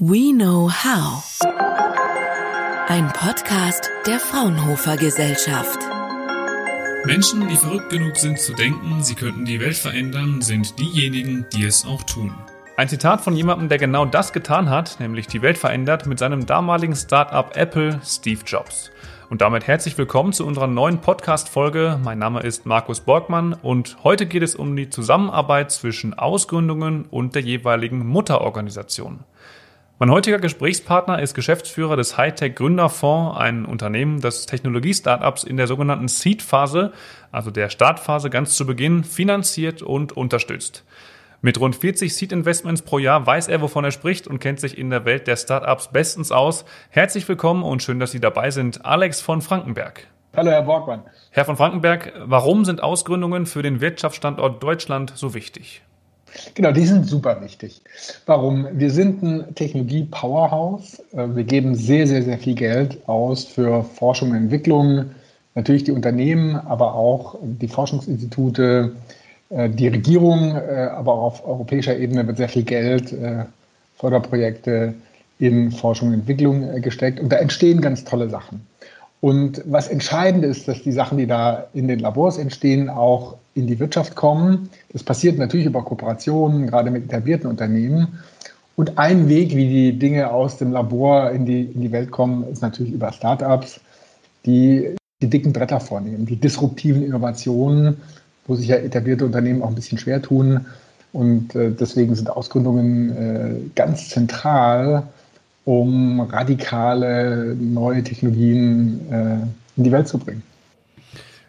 We 0.00 0.32
Know 0.32 0.70
How. 0.70 1.24
Ein 2.86 3.12
Podcast 3.12 3.90
der 4.06 4.20
Fraunhofer 4.20 4.96
Gesellschaft. 4.96 5.80
Menschen, 7.04 7.48
die 7.48 7.56
verrückt 7.56 7.90
genug 7.90 8.16
sind 8.16 8.38
zu 8.38 8.52
denken, 8.52 9.02
sie 9.02 9.16
könnten 9.16 9.44
die 9.44 9.58
Welt 9.58 9.76
verändern, 9.76 10.40
sind 10.40 10.78
diejenigen, 10.78 11.46
die 11.52 11.64
es 11.64 11.84
auch 11.84 12.04
tun. 12.04 12.32
Ein 12.76 12.88
Zitat 12.88 13.22
von 13.22 13.34
jemandem, 13.34 13.68
der 13.68 13.78
genau 13.78 14.04
das 14.04 14.32
getan 14.32 14.70
hat, 14.70 15.00
nämlich 15.00 15.26
die 15.26 15.42
Welt 15.42 15.58
verändert 15.58 16.06
mit 16.06 16.20
seinem 16.20 16.46
damaligen 16.46 16.94
Startup 16.94 17.56
Apple, 17.56 18.00
Steve 18.04 18.42
Jobs. 18.46 18.92
Und 19.30 19.40
damit 19.40 19.66
herzlich 19.66 19.98
willkommen 19.98 20.32
zu 20.32 20.46
unserer 20.46 20.68
neuen 20.68 21.00
Podcast-Folge. 21.00 21.98
Mein 22.04 22.20
Name 22.20 22.40
ist 22.42 22.66
Markus 22.66 23.00
Borgmann 23.00 23.52
und 23.52 23.96
heute 24.04 24.26
geht 24.26 24.44
es 24.44 24.54
um 24.54 24.76
die 24.76 24.90
Zusammenarbeit 24.90 25.72
zwischen 25.72 26.14
Ausgründungen 26.14 27.04
und 27.10 27.34
der 27.34 27.42
jeweiligen 27.42 28.06
Mutterorganisation. 28.06 29.24
Mein 30.00 30.12
heutiger 30.12 30.38
Gesprächspartner 30.38 31.20
ist 31.20 31.34
Geschäftsführer 31.34 31.96
des 31.96 32.16
Hightech 32.16 32.54
Gründerfonds, 32.54 33.36
ein 33.36 33.64
Unternehmen, 33.64 34.20
das 34.20 34.46
Technologie-Startups 34.46 35.42
in 35.42 35.56
der 35.56 35.66
sogenannten 35.66 36.06
Seed-Phase, 36.06 36.92
also 37.32 37.50
der 37.50 37.68
Startphase 37.68 38.30
ganz 38.30 38.54
zu 38.54 38.64
Beginn, 38.64 39.02
finanziert 39.02 39.82
und 39.82 40.16
unterstützt. 40.16 40.84
Mit 41.42 41.58
rund 41.58 41.74
40 41.74 42.14
Seed-Investments 42.14 42.82
pro 42.82 43.00
Jahr 43.00 43.26
weiß 43.26 43.48
er, 43.48 43.60
wovon 43.60 43.82
er 43.82 43.90
spricht 43.90 44.28
und 44.28 44.38
kennt 44.38 44.60
sich 44.60 44.78
in 44.78 44.90
der 44.90 45.04
Welt 45.04 45.26
der 45.26 45.34
Startups 45.34 45.88
bestens 45.88 46.30
aus. 46.30 46.64
Herzlich 46.90 47.28
willkommen 47.28 47.64
und 47.64 47.82
schön, 47.82 47.98
dass 47.98 48.12
Sie 48.12 48.20
dabei 48.20 48.52
sind, 48.52 48.84
Alex 48.84 49.20
von 49.20 49.42
Frankenberg. 49.42 50.06
Hallo, 50.36 50.52
Herr 50.52 50.62
Borgmann. 50.62 51.02
Herr 51.32 51.44
von 51.44 51.56
Frankenberg, 51.56 52.12
warum 52.24 52.64
sind 52.64 52.84
Ausgründungen 52.84 53.46
für 53.46 53.62
den 53.62 53.80
Wirtschaftsstandort 53.80 54.62
Deutschland 54.62 55.12
so 55.16 55.34
wichtig? 55.34 55.82
Genau, 56.54 56.72
die 56.72 56.86
sind 56.86 57.06
super 57.06 57.40
wichtig. 57.42 57.80
Warum? 58.26 58.66
Wir 58.72 58.90
sind 58.90 59.22
ein 59.22 59.54
Technologie-Powerhouse. 59.54 61.00
Äh, 61.12 61.28
wir 61.34 61.44
geben 61.44 61.74
sehr, 61.74 62.06
sehr, 62.06 62.22
sehr 62.22 62.38
viel 62.38 62.54
Geld 62.54 62.98
aus 63.08 63.44
für 63.44 63.84
Forschung 63.84 64.30
und 64.30 64.36
Entwicklung. 64.36 65.06
Natürlich 65.54 65.84
die 65.84 65.92
Unternehmen, 65.92 66.56
aber 66.56 66.94
auch 66.94 67.36
die 67.42 67.68
Forschungsinstitute, 67.68 68.92
äh, 69.50 69.68
die 69.68 69.88
Regierung, 69.88 70.56
äh, 70.56 70.88
aber 70.92 71.14
auch 71.14 71.22
auf 71.22 71.46
europäischer 71.46 71.96
Ebene 71.96 72.26
wird 72.26 72.36
sehr 72.36 72.48
viel 72.48 72.64
Geld, 72.64 73.14
Förderprojekte 73.96 74.94
in 75.40 75.72
Forschung 75.72 76.08
und 76.08 76.14
Entwicklung 76.14 76.80
gesteckt. 76.80 77.18
Und 77.20 77.30
da 77.30 77.36
entstehen 77.36 77.80
ganz 77.80 78.04
tolle 78.04 78.28
Sachen. 78.28 78.60
Und 79.20 79.62
was 79.66 79.88
entscheidend 79.88 80.44
ist, 80.44 80.68
dass 80.68 80.82
die 80.82 80.92
Sachen, 80.92 81.18
die 81.18 81.26
da 81.26 81.66
in 81.74 81.88
den 81.88 81.98
Labors 81.98 82.38
entstehen, 82.38 82.88
auch 82.88 83.36
in 83.54 83.66
die 83.66 83.80
Wirtschaft 83.80 84.14
kommen. 84.14 84.70
Das 84.92 85.02
passiert 85.02 85.38
natürlich 85.38 85.66
über 85.66 85.82
Kooperationen, 85.82 86.68
gerade 86.68 86.90
mit 86.90 87.06
etablierten 87.06 87.50
Unternehmen. 87.50 88.20
Und 88.76 88.96
ein 88.96 89.28
Weg, 89.28 89.56
wie 89.56 89.68
die 89.68 89.98
Dinge 89.98 90.30
aus 90.30 90.56
dem 90.58 90.70
Labor 90.70 91.32
in 91.32 91.44
die, 91.46 91.62
in 91.62 91.80
die 91.80 91.90
Welt 91.90 92.12
kommen, 92.12 92.44
ist 92.44 92.62
natürlich 92.62 92.92
über 92.92 93.12
Startups, 93.12 93.80
die 94.46 94.94
die 95.20 95.28
dicken 95.28 95.52
Bretter 95.52 95.80
vornehmen, 95.80 96.26
die 96.26 96.36
disruptiven 96.36 97.02
Innovationen, 97.02 97.96
wo 98.46 98.54
sich 98.54 98.68
ja 98.68 98.76
etablierte 98.76 99.26
Unternehmen 99.26 99.62
auch 99.62 99.68
ein 99.68 99.74
bisschen 99.74 99.98
schwer 99.98 100.22
tun. 100.22 100.66
Und 101.12 101.56
äh, 101.56 101.72
deswegen 101.72 102.14
sind 102.14 102.30
Ausgründungen 102.30 103.16
äh, 103.16 103.70
ganz 103.74 104.10
zentral 104.10 105.02
um 105.68 106.20
radikale 106.20 107.54
neue 107.60 108.02
Technologien 108.02 109.00
äh, 109.12 109.76
in 109.76 109.84
die 109.84 109.92
Welt 109.92 110.08
zu 110.08 110.16
bringen. 110.16 110.42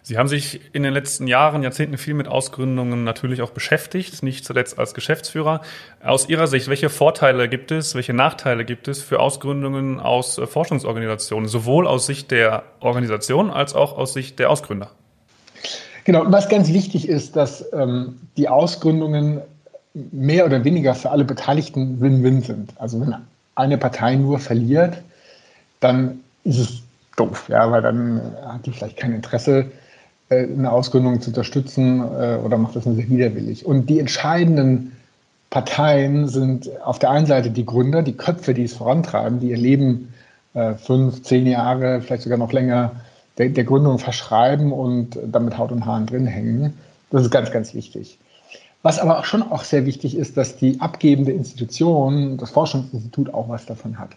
Sie 0.04 0.18
haben 0.18 0.28
sich 0.28 0.60
in 0.74 0.84
den 0.84 0.92
letzten 0.92 1.26
Jahren, 1.26 1.64
Jahrzehnten 1.64 1.98
viel 1.98 2.16
mit 2.16 2.28
Ausgründungen 2.28 3.06
natürlich 3.06 3.42
auch 3.42 3.52
beschäftigt, 3.52 4.22
nicht 4.22 4.44
zuletzt 4.44 4.78
als 4.78 4.94
Geschäftsführer. 4.94 5.62
Aus 6.04 6.28
Ihrer 6.28 6.48
Sicht, 6.48 6.68
welche 6.68 6.90
Vorteile 6.90 7.48
gibt 7.48 7.72
es, 7.72 7.96
welche 7.96 8.14
Nachteile 8.14 8.66
gibt 8.66 8.90
es 8.90 9.02
für 9.02 9.22
Ausgründungen 9.22 10.02
aus 10.02 10.38
äh, 10.38 10.48
Forschungsorganisationen, 10.48 11.48
sowohl 11.48 11.88
aus 11.88 12.06
Sicht 12.06 12.30
der 12.32 12.64
Organisation 12.82 13.50
als 13.50 13.74
auch 13.74 13.98
aus 13.98 14.12
Sicht 14.12 14.38
der 14.38 14.50
Ausgründer? 14.50 14.92
Genau, 16.04 16.26
was 16.28 16.50
ganz 16.50 16.74
wichtig 16.74 17.08
ist, 17.08 17.38
dass 17.38 17.66
ähm, 17.72 18.20
die 18.36 18.50
Ausgründungen 18.50 19.40
mehr 19.94 20.46
oder 20.46 20.66
weniger 20.66 20.94
für 20.94 21.10
alle 21.10 21.24
Beteiligten 21.24 22.02
Win-Win 22.02 22.42
sind. 22.42 22.74
Also 22.76 23.00
wenn 23.00 23.14
eine 23.60 23.78
Partei 23.78 24.16
nur 24.16 24.40
verliert, 24.40 25.02
dann 25.80 26.22
ist 26.44 26.60
es 26.60 26.84
doof, 27.16 27.46
ja, 27.50 27.70
weil 27.72 27.82
dann 27.82 28.22
hat 28.46 28.66
die 28.66 28.72
vielleicht 28.72 28.98
kein 28.98 29.14
Interesse, 29.14 29.66
äh, 30.30 30.44
eine 30.44 30.72
Ausgründung 30.72 31.22
zu 31.22 31.30
unterstützen 31.30 32.02
äh, 32.02 32.38
oder 32.44 32.58
macht 32.58 32.76
das 32.76 32.86
nur 32.86 32.96
sehr 32.96 33.10
widerwillig. 33.10 33.66
Und 33.66 33.90
die 33.90 34.00
entscheidenden 34.00 34.96
Parteien 35.50 36.28
sind 36.28 36.70
auf 36.84 37.00
der 37.00 37.12
einen 37.12 37.26
Seite 37.26 37.50
die 37.50 37.66
Gründer, 37.66 38.04
die 38.04 38.14
Köpfe, 38.14 38.54
die 38.54 38.64
es 38.64 38.74
vorantreiben, 38.74 39.40
die 39.40 39.50
ihr 39.50 39.58
Leben 39.58 40.14
äh, 40.54 40.76
fünf, 40.76 41.24
zehn 41.24 41.48
Jahre, 41.48 42.02
vielleicht 42.02 42.24
sogar 42.24 42.38
noch 42.38 42.54
länger 42.54 42.92
der, 43.38 43.64
Gründung 43.64 44.00
verschreiben 44.00 44.74
und 44.74 45.18
damit 45.26 45.58
Haut 45.58 45.72
und 45.72 45.86
Haaren 45.86 46.06
drin 46.06 46.28
hängen. 46.28 46.74
Das 47.10 47.24
ist 47.24 47.32
ganz, 47.32 47.52
ganz 47.52 47.74
wichtig. 47.74 48.20
Was 48.82 49.00
aber 49.00 49.20
auch 49.20 49.26
schon 49.26 49.44
auch 49.44 49.64
sehr 49.64 49.86
wichtig 49.86 50.16
ist, 50.16 50.38
dass 50.38 50.56
die 50.56 50.80
abgebende 50.80 51.32
Institution, 51.32 52.38
das 52.38 52.52
Forschungsinstitut 52.52 53.34
auch 53.34 53.50
was 53.50 53.66
davon 53.66 54.00
hat. 54.00 54.12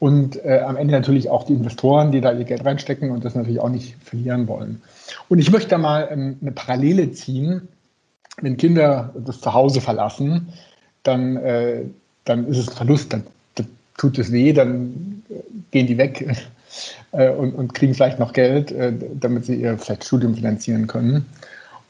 Und 0.00 0.44
äh, 0.44 0.60
am 0.66 0.76
Ende 0.76 0.92
natürlich 0.92 1.30
auch 1.30 1.44
die 1.44 1.54
Investoren, 1.54 2.10
die 2.10 2.20
da 2.20 2.32
ihr 2.32 2.44
Geld 2.44 2.64
reinstecken 2.64 3.10
und 3.10 3.24
das 3.24 3.36
natürlich 3.36 3.60
auch 3.60 3.68
nicht 3.68 3.96
verlieren 4.04 4.48
wollen. 4.48 4.82
Und 5.28 5.38
ich 5.38 5.50
möchte 5.50 5.70
da 5.70 5.78
mal 5.78 6.08
ähm, 6.10 6.36
eine 6.40 6.52
Parallele 6.52 7.12
ziehen. 7.12 7.68
Wenn 8.42 8.56
Kinder 8.56 9.14
das 9.24 9.40
Zuhause 9.40 9.80
verlassen, 9.80 10.48
dann, 11.04 11.36
äh, 11.36 11.84
dann 12.24 12.48
ist 12.48 12.58
es 12.58 12.68
ein 12.68 12.76
Verlust, 12.76 13.12
dann, 13.12 13.22
dann 13.54 13.68
tut 13.96 14.18
es 14.18 14.32
weh, 14.32 14.52
dann 14.52 15.22
äh, 15.30 15.34
gehen 15.70 15.86
die 15.86 15.96
weg 15.96 16.26
äh, 17.12 17.30
und, 17.30 17.54
und 17.54 17.74
kriegen 17.74 17.94
vielleicht 17.94 18.18
noch 18.18 18.32
Geld, 18.32 18.72
äh, 18.72 18.92
damit 19.20 19.44
sie 19.44 19.54
ihr 19.54 19.78
vielleicht 19.78 20.04
Studium 20.04 20.34
finanzieren 20.34 20.88
können. 20.88 21.26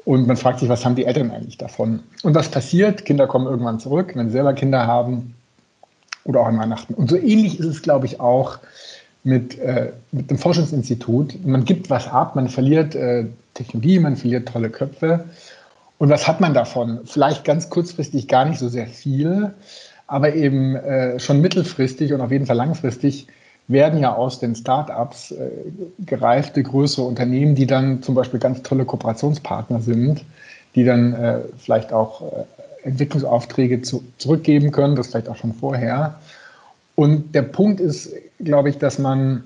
Und 0.04 0.26
man 0.26 0.36
fragt 0.36 0.60
sich, 0.60 0.68
was 0.68 0.84
haben 0.84 0.96
die 0.96 1.06
Eltern 1.06 1.30
eigentlich 1.30 1.56
davon? 1.56 2.00
Und 2.22 2.34
was 2.34 2.50
passiert? 2.50 3.04
Kinder 3.04 3.26
kommen 3.26 3.46
irgendwann 3.46 3.80
zurück, 3.80 4.12
wenn 4.14 4.26
sie 4.26 4.32
selber 4.34 4.52
Kinder 4.52 4.86
haben 4.86 5.34
oder 6.24 6.40
auch 6.40 6.46
an 6.46 6.58
Weihnachten. 6.58 6.94
Und 6.94 7.10
so 7.10 7.16
ähnlich 7.16 7.58
ist 7.58 7.66
es, 7.66 7.82
glaube 7.82 8.06
ich, 8.06 8.20
auch 8.20 8.58
mit, 9.22 9.58
äh, 9.58 9.92
mit 10.12 10.30
dem 10.30 10.38
Forschungsinstitut. 10.38 11.44
Man 11.44 11.64
gibt 11.64 11.88
was 11.88 12.08
ab, 12.08 12.36
man 12.36 12.48
verliert 12.48 12.94
äh, 12.94 13.26
Technologie, 13.54 13.98
man 13.98 14.16
verliert 14.16 14.48
tolle 14.48 14.68
Köpfe. 14.68 15.24
Und 15.98 16.10
was 16.10 16.28
hat 16.28 16.40
man 16.40 16.52
davon? 16.52 17.00
Vielleicht 17.04 17.44
ganz 17.44 17.70
kurzfristig 17.70 18.28
gar 18.28 18.44
nicht 18.44 18.58
so 18.58 18.68
sehr 18.68 18.86
viel, 18.86 19.54
aber 20.06 20.34
eben 20.34 20.76
äh, 20.76 21.18
schon 21.18 21.40
mittelfristig 21.40 22.12
und 22.12 22.20
auf 22.20 22.30
jeden 22.30 22.46
Fall 22.46 22.56
langfristig 22.56 23.26
werden 23.68 23.98
ja 23.98 24.14
aus 24.14 24.40
den 24.40 24.54
Startups 24.54 25.30
äh, 25.30 25.50
gereifte 26.04 26.62
größere 26.62 27.06
Unternehmen, 27.06 27.54
die 27.54 27.66
dann 27.66 28.02
zum 28.02 28.14
Beispiel 28.14 28.40
ganz 28.40 28.62
tolle 28.62 28.84
Kooperationspartner 28.84 29.80
sind, 29.80 30.24
die 30.74 30.84
dann 30.84 31.14
äh, 31.14 31.40
vielleicht 31.58 31.92
auch 31.92 32.22
äh, 32.22 32.44
Entwicklungsaufträge 32.84 33.80
zu, 33.82 34.04
zurückgeben 34.18 34.70
können, 34.70 34.96
das 34.96 35.08
vielleicht 35.08 35.28
auch 35.28 35.36
schon 35.36 35.54
vorher. 35.54 36.18
Und 36.94 37.34
der 37.34 37.42
Punkt 37.42 37.80
ist, 37.80 38.12
glaube 38.38 38.68
ich, 38.68 38.78
dass 38.78 38.98
man 38.98 39.44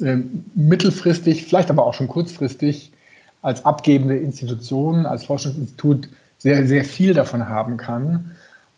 äh, 0.00 0.18
mittelfristig, 0.54 1.46
vielleicht 1.46 1.70
aber 1.70 1.86
auch 1.86 1.94
schon 1.94 2.08
kurzfristig 2.08 2.92
als 3.40 3.64
abgebende 3.64 4.16
Institution, 4.16 5.06
als 5.06 5.24
Forschungsinstitut 5.24 6.08
sehr, 6.38 6.66
sehr 6.66 6.84
viel 6.84 7.14
davon 7.14 7.48
haben 7.48 7.78
kann 7.78 8.32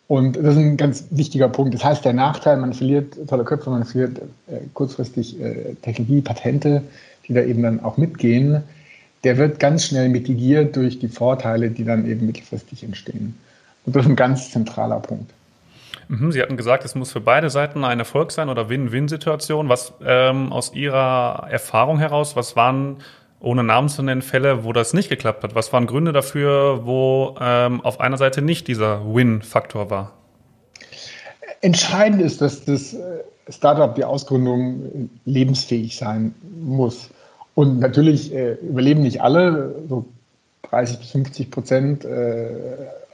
und 0.09 0.37
das 0.37 0.55
ist 0.55 0.57
ein 0.57 0.75
ganz 0.75 1.05
wichtiger 1.11 1.47
Punkt. 1.49 1.75
Das 1.75 1.83
heißt, 1.83 2.03
der 2.03 2.13
Nachteil, 2.13 2.57
man 2.57 2.73
verliert 2.73 3.15
tolle 3.27 3.43
Köpfe, 3.43 3.69
man 3.69 3.85
verliert 3.85 4.17
äh, 4.47 4.57
kurzfristig 4.73 5.39
äh, 5.39 5.75
Technologie, 5.83 6.21
Patente, 6.21 6.81
die 7.27 7.33
da 7.33 7.43
eben 7.43 7.61
dann 7.61 7.79
auch 7.81 7.97
mitgehen, 7.97 8.63
der 9.23 9.37
wird 9.37 9.59
ganz 9.59 9.85
schnell 9.85 10.09
mitigiert 10.09 10.75
durch 10.75 10.97
die 10.97 11.09
Vorteile, 11.09 11.69
die 11.69 11.83
dann 11.83 12.09
eben 12.09 12.25
mittelfristig 12.25 12.83
entstehen. 12.83 13.35
Und 13.85 13.95
das 13.95 14.05
ist 14.05 14.09
ein 14.09 14.15
ganz 14.15 14.49
zentraler 14.49 14.99
Punkt. 14.99 15.31
Mhm, 16.07 16.31
Sie 16.31 16.41
hatten 16.41 16.57
gesagt, 16.57 16.85
es 16.85 16.95
muss 16.95 17.11
für 17.11 17.21
beide 17.21 17.51
Seiten 17.51 17.83
ein 17.83 17.99
Erfolg 17.99 18.31
sein 18.31 18.49
oder 18.49 18.67
Win-Win-Situation. 18.67 19.69
Was 19.69 19.93
ähm, 20.03 20.51
aus 20.51 20.73
Ihrer 20.73 21.45
Erfahrung 21.51 21.99
heraus, 21.99 22.35
was 22.35 22.55
waren 22.55 22.97
ohne 23.41 23.63
Namen 23.63 23.89
zu 23.89 24.03
nennen, 24.03 24.21
Fälle, 24.21 24.63
wo 24.63 24.73
das 24.73 24.93
nicht 24.93 25.09
geklappt 25.09 25.43
hat? 25.43 25.55
Was 25.55 25.71
waren 25.71 25.87
Gründe 25.87 26.11
dafür, 26.11 26.85
wo 26.85 27.35
ähm, 27.39 27.81
auf 27.81 27.99
einer 27.99 28.17
Seite 28.17 28.41
nicht 28.41 28.67
dieser 28.67 29.01
Win-Faktor 29.13 29.89
war? 29.89 30.11
Entscheidend 31.61 32.21
ist, 32.21 32.41
dass 32.41 32.65
das 32.65 32.93
äh, 32.93 33.23
Startup, 33.49 33.93
die 33.95 34.03
Ausgründung 34.03 35.09
lebensfähig 35.25 35.97
sein 35.97 36.33
muss. 36.59 37.09
Und 37.55 37.79
natürlich 37.79 38.33
äh, 38.33 38.53
überleben 38.53 39.01
nicht 39.01 39.21
alle, 39.21 39.75
so 39.89 40.05
30 40.69 40.99
bis 40.99 41.11
50 41.11 41.51
Prozent 41.51 42.05
äh, 42.05 42.49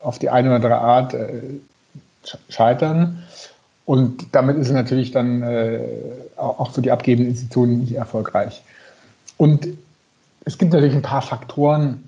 auf 0.01 0.19
die 0.19 0.29
eine 0.29 0.49
oder 0.49 0.55
andere 0.55 0.77
Art 0.77 1.13
äh, 1.13 1.41
scheitern. 2.49 3.23
Und 3.85 4.27
damit 4.31 4.57
ist 4.57 4.67
es 4.67 4.73
natürlich 4.73 5.11
dann 5.11 5.41
äh, 5.43 5.79
auch 6.35 6.71
für 6.71 6.81
die 6.81 6.91
abgebenden 6.91 7.31
Institutionen 7.31 7.79
nicht 7.79 7.93
erfolgreich. 7.93 8.63
Und 9.37 9.67
es 10.45 10.57
gibt 10.57 10.73
natürlich 10.73 10.95
ein 10.95 11.01
paar 11.01 11.23
Faktoren, 11.23 12.03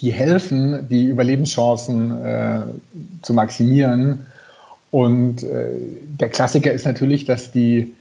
die 0.00 0.12
helfen, 0.12 0.88
die 0.88 1.04
Überlebenschancen 1.04 2.24
äh, 2.24 2.60
zu 3.22 3.34
maximieren. 3.34 4.26
Und 4.90 5.42
äh, 5.42 5.68
der 6.18 6.30
Klassiker 6.30 6.72
ist 6.72 6.86
natürlich, 6.86 7.26
dass 7.26 7.52
die 7.52 7.94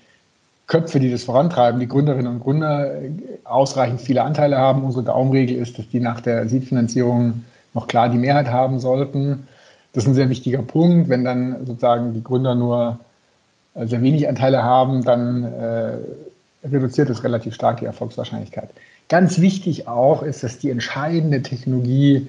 Köpfe, 0.68 1.00
die 1.00 1.12
das 1.12 1.24
vorantreiben, 1.24 1.80
die 1.80 1.88
Gründerinnen 1.88 2.28
und 2.28 2.40
Gründer, 2.40 3.02
äh, 3.02 3.12
ausreichend 3.44 4.02
viele 4.02 4.24
Anteile 4.24 4.58
haben. 4.58 4.84
Unsere 4.84 5.04
Daumenregel 5.04 5.58
ist, 5.58 5.78
dass 5.78 5.90
die 5.90 6.00
nach 6.00 6.22
der 6.22 6.48
Seed-Finanzierung 6.48 7.44
noch 7.74 7.88
klar 7.88 8.10
die 8.10 8.18
Mehrheit 8.18 8.48
haben 8.48 8.80
sollten. 8.80 9.48
Das 9.94 10.04
ist 10.04 10.10
ein 10.10 10.16
sehr 10.16 10.30
wichtiger 10.30 10.62
Punkt. 10.62 11.10
Wenn 11.10 11.26
dann 11.26 11.66
sozusagen 11.66 12.14
die 12.14 12.24
Gründer 12.24 12.56
nur 12.56 13.00
äh, 13.74 13.88
sehr 13.88 14.02
wenig 14.02 14.30
Anteile 14.30 14.64
haben, 14.64 15.04
dann 15.04 15.44
äh, 15.44 15.98
reduziert 16.64 17.10
es 17.10 17.24
relativ 17.24 17.56
stark 17.56 17.80
die 17.80 17.86
Erfolgswahrscheinlichkeit. 17.86 18.70
Ganz 19.08 19.40
wichtig 19.40 19.88
auch 19.88 20.24
ist, 20.24 20.44
dass 20.44 20.60
die 20.60 20.70
entscheidende 20.70 21.42
Technologie 21.42 22.28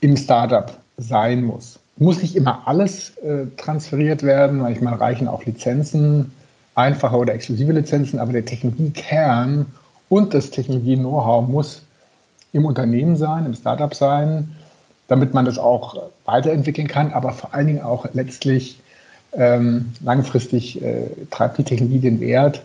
im 0.00 0.16
Startup 0.16 0.76
sein 0.96 1.44
muss. 1.44 1.78
Muss 1.96 2.22
nicht 2.22 2.36
immer 2.36 2.66
alles 2.66 3.16
äh, 3.18 3.46
transferiert 3.56 4.22
werden, 4.22 4.58
manchmal 4.58 4.94
reichen 4.94 5.26
auch 5.26 5.44
Lizenzen, 5.44 6.30
einfache 6.74 7.16
oder 7.16 7.34
exklusive 7.34 7.72
Lizenzen, 7.72 8.20
aber 8.20 8.32
der 8.32 8.44
Technologiekern 8.44 9.66
und 10.08 10.32
das 10.32 10.50
Technologie-Know-how 10.50 11.48
muss 11.48 11.82
im 12.52 12.64
Unternehmen 12.64 13.16
sein, 13.16 13.46
im 13.46 13.54
Startup 13.54 13.94
sein, 13.94 14.54
damit 15.08 15.34
man 15.34 15.44
das 15.44 15.58
auch 15.58 16.10
weiterentwickeln 16.24 16.86
kann, 16.86 17.12
aber 17.12 17.32
vor 17.32 17.52
allen 17.52 17.66
Dingen 17.66 17.82
auch 17.82 18.06
letztlich 18.12 18.78
ähm, 19.32 19.92
langfristig 20.02 20.80
äh, 20.82 21.06
treibt 21.30 21.58
die 21.58 21.64
Technologie 21.64 21.98
den 21.98 22.20
Wert 22.20 22.62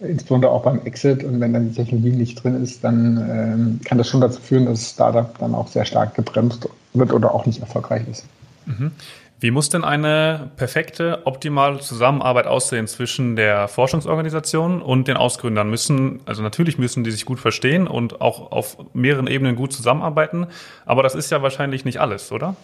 insbesondere 0.00 0.50
auch 0.50 0.62
beim 0.62 0.80
Exit. 0.84 1.24
Und 1.24 1.40
wenn 1.40 1.52
dann 1.52 1.70
die 1.70 1.74
Technologie 1.74 2.12
nicht 2.12 2.42
drin 2.42 2.62
ist, 2.62 2.84
dann 2.84 3.16
ähm, 3.30 3.80
kann 3.84 3.98
das 3.98 4.08
schon 4.08 4.20
dazu 4.20 4.40
führen, 4.40 4.66
dass 4.66 4.80
das 4.80 4.90
Startup 4.90 5.36
dann 5.38 5.54
auch 5.54 5.68
sehr 5.68 5.84
stark 5.84 6.14
gebremst 6.14 6.68
wird 6.94 7.12
oder 7.12 7.34
auch 7.34 7.46
nicht 7.46 7.60
erfolgreich 7.60 8.02
ist. 8.08 8.24
Mhm. 8.66 8.92
Wie 9.40 9.52
muss 9.52 9.68
denn 9.68 9.84
eine 9.84 10.50
perfekte, 10.56 11.20
optimale 11.24 11.78
Zusammenarbeit 11.78 12.48
aussehen 12.48 12.88
zwischen 12.88 13.36
der 13.36 13.68
Forschungsorganisation 13.68 14.82
und 14.82 15.06
den 15.06 15.16
Ausgründern? 15.16 15.70
Müssen, 15.70 16.20
also 16.26 16.42
natürlich 16.42 16.76
müssen 16.76 17.04
die 17.04 17.12
sich 17.12 17.24
gut 17.24 17.38
verstehen 17.38 17.86
und 17.86 18.20
auch 18.20 18.50
auf 18.50 18.78
mehreren 18.94 19.28
Ebenen 19.28 19.54
gut 19.54 19.72
zusammenarbeiten, 19.72 20.48
aber 20.86 21.04
das 21.04 21.14
ist 21.14 21.30
ja 21.30 21.40
wahrscheinlich 21.40 21.84
nicht 21.84 22.00
alles, 22.00 22.32
oder? 22.32 22.56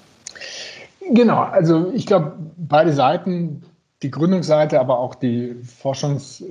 Genau, 1.13 1.43
also 1.43 1.93
ich 1.95 2.07
glaube, 2.07 2.33
beide 2.57 2.93
Seiten, 2.93 3.63
die 4.05 4.11
Gründungsseite, 4.11 4.79
aber 4.79 5.01
auch 5.01 5.17
die 5.17 5.57
Forschungs- 5.83 6.45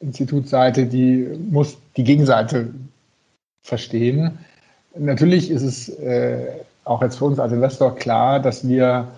Institutsseite, 0.00 0.86
die 0.86 1.28
muss 1.50 1.76
die 1.96 2.04
Gegenseite 2.04 2.68
verstehen. 3.62 4.38
Natürlich 4.96 5.50
ist 5.50 5.62
es 5.62 5.88
äh, 5.98 6.46
auch 6.84 7.02
jetzt 7.02 7.18
für 7.18 7.26
uns 7.26 7.38
als 7.38 7.52
Investor 7.52 7.94
klar, 7.96 8.40
dass 8.40 8.66
wir 8.66 9.08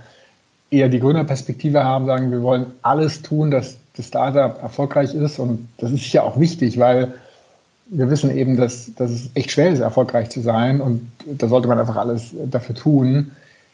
eher 0.71 0.89
die 0.89 1.01
Gründerperspektive 1.01 1.85
haben, 1.85 2.07
sagen, 2.07 2.31
wir 2.31 2.43
wollen 2.43 2.67
alles 2.83 3.23
tun, 3.23 3.51
dass 3.51 3.77
das 3.97 4.07
Startup 4.07 4.61
erfolgreich 4.63 5.15
ist. 5.15 5.39
Und 5.39 5.69
das 5.79 5.91
ist 5.91 6.13
ja 6.13 6.23
auch 6.23 6.39
wichtig, 6.39 6.79
weil 6.79 7.13
wir 7.87 8.09
wissen 8.09 8.37
eben, 8.37 8.57
dass, 8.57 8.95
dass 8.95 9.11
es 9.11 9.31
echt 9.35 9.51
schwer 9.51 9.71
ist, 9.71 9.81
erfolgreich 9.81 10.31
zu 10.31 10.41
sein. 10.41 10.81
Und 10.81 11.11
da 11.27 11.49
sollte 11.49 11.69
man 11.69 11.79
einfach 11.79 11.97
alles 11.97 12.35
dafür 12.51 12.75
tun. 12.75 13.33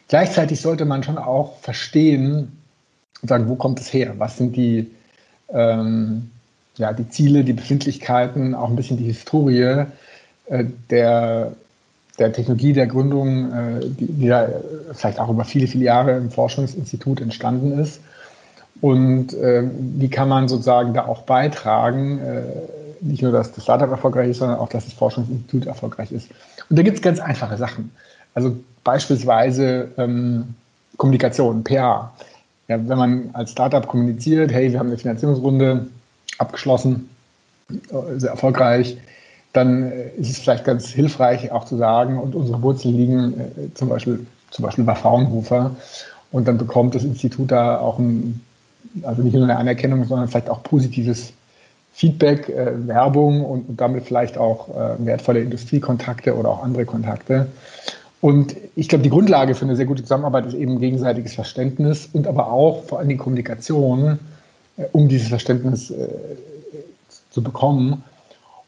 Gleichzeitig 0.08 0.60
sollte 0.60 0.84
man 0.84 1.02
schon 1.02 1.18
auch 1.18 1.58
verstehen 1.58 2.50
und 3.22 3.28
sagen, 3.28 3.48
wo 3.48 3.54
kommt 3.54 3.80
es 3.80 3.92
her? 3.92 4.14
Was 4.18 4.36
sind 4.36 4.56
die, 4.56 4.90
ähm, 5.48 6.30
ja, 6.76 6.92
die 6.92 7.08
Ziele, 7.08 7.44
die 7.44 7.52
Befindlichkeiten, 7.52 8.54
auch 8.54 8.68
ein 8.68 8.76
bisschen 8.76 8.96
die 8.96 9.04
Historie 9.04 9.86
äh, 10.46 10.64
der, 10.90 11.52
der 12.18 12.32
Technologie 12.32 12.72
der 12.72 12.86
Gründung, 12.86 13.52
äh, 13.52 13.80
die, 13.80 14.06
die 14.06 14.28
da 14.28 14.48
vielleicht 14.92 15.18
auch 15.18 15.28
über 15.28 15.44
viele, 15.44 15.66
viele 15.66 15.84
Jahre 15.84 16.16
im 16.16 16.30
Forschungsinstitut 16.30 17.20
entstanden 17.20 17.78
ist. 17.78 18.00
Und 18.80 19.32
äh, 19.34 19.64
wie 19.72 20.10
kann 20.10 20.28
man 20.28 20.48
sozusagen 20.48 20.92
da 20.92 21.06
auch 21.06 21.22
beitragen, 21.22 22.18
äh, 22.18 22.42
nicht 23.00 23.22
nur, 23.22 23.32
dass 23.32 23.52
das 23.52 23.64
Startup 23.64 23.90
erfolgreich 23.90 24.30
ist, 24.30 24.38
sondern 24.38 24.58
auch, 24.58 24.68
dass 24.68 24.84
das 24.84 24.94
Forschungsinstitut 24.94 25.66
erfolgreich 25.66 26.12
ist. 26.12 26.28
Und 26.68 26.78
da 26.78 26.82
gibt 26.82 26.96
es 26.96 27.02
ganz 27.02 27.20
einfache 27.20 27.56
Sachen. 27.56 27.90
Also 28.34 28.56
beispielsweise 28.84 29.88
ähm, 29.96 30.54
Kommunikation, 30.96 31.64
PA. 31.64 32.12
Ja, 32.68 32.88
wenn 32.88 32.98
man 32.98 33.30
als 33.32 33.52
Startup 33.52 33.86
kommuniziert, 33.86 34.52
hey, 34.52 34.72
wir 34.72 34.78
haben 34.78 34.88
eine 34.88 34.98
Finanzierungsrunde, 34.98 35.86
abgeschlossen, 36.38 37.08
sehr 38.16 38.30
erfolgreich, 38.30 38.96
dann 39.52 39.90
äh, 39.90 40.08
ist 40.16 40.30
es 40.30 40.38
vielleicht 40.38 40.64
ganz 40.64 40.88
hilfreich 40.88 41.50
auch 41.50 41.64
zu 41.64 41.76
sagen, 41.76 42.18
und 42.18 42.34
unsere 42.34 42.60
Wurzeln 42.62 42.94
liegen 42.94 43.40
äh, 43.40 43.74
zum 43.74 43.88
Beispiel, 43.88 44.26
zum 44.50 44.64
Beispiel 44.64 44.84
bei 44.84 44.94
Fraunhofer. 44.94 45.74
Und 46.32 46.46
dann 46.46 46.58
bekommt 46.58 46.94
das 46.94 47.04
Institut 47.04 47.50
da 47.50 47.78
auch 47.78 47.98
ein, 47.98 48.40
also 49.02 49.22
nicht 49.22 49.34
nur 49.34 49.44
eine 49.44 49.56
Anerkennung, 49.56 50.04
sondern 50.04 50.28
vielleicht 50.28 50.50
auch 50.50 50.62
positives 50.62 51.32
Feedback, 51.92 52.48
äh, 52.48 52.86
Werbung 52.86 53.44
und, 53.44 53.68
und, 53.68 53.80
damit 53.80 54.04
vielleicht 54.04 54.36
auch 54.36 54.68
äh, 54.68 55.06
wertvolle 55.06 55.40
Industriekontakte 55.40 56.36
oder 56.36 56.50
auch 56.50 56.62
andere 56.62 56.84
Kontakte. 56.84 57.46
Und 58.26 58.56
ich 58.74 58.88
glaube, 58.88 59.04
die 59.04 59.10
Grundlage 59.10 59.54
für 59.54 59.66
eine 59.66 59.76
sehr 59.76 59.86
gute 59.86 60.02
Zusammenarbeit 60.02 60.46
ist 60.46 60.54
eben 60.54 60.80
gegenseitiges 60.80 61.36
Verständnis 61.36 62.08
und 62.12 62.26
aber 62.26 62.50
auch 62.50 62.82
vor 62.82 62.98
allem 62.98 63.08
die 63.08 63.16
Kommunikation 63.16 64.18
um 64.90 65.06
dieses 65.06 65.28
Verständnis 65.28 65.92
äh, 65.92 66.08
zu 67.30 67.40
bekommen. 67.40 68.02